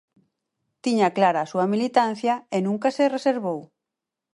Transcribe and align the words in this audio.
Tiña 0.83 1.09
clara 1.17 1.39
a 1.43 1.49
súa 1.51 1.65
militancia, 1.73 2.33
e 2.55 2.57
nunca 2.67 2.87
se 2.95 3.11
reservou. 3.15 3.59